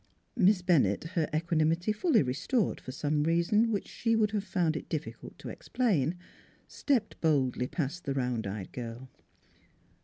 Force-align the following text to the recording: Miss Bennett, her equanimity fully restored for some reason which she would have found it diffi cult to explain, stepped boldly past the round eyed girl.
Miss 0.35 0.63
Bennett, 0.63 1.03
her 1.13 1.29
equanimity 1.31 1.91
fully 1.93 2.23
restored 2.23 2.81
for 2.81 2.91
some 2.91 3.21
reason 3.21 3.71
which 3.71 3.87
she 3.87 4.15
would 4.15 4.31
have 4.31 4.43
found 4.43 4.75
it 4.75 4.89
diffi 4.89 5.13
cult 5.13 5.37
to 5.37 5.49
explain, 5.49 6.15
stepped 6.67 7.21
boldly 7.21 7.67
past 7.67 8.05
the 8.05 8.15
round 8.15 8.47
eyed 8.47 8.71
girl. 8.71 9.11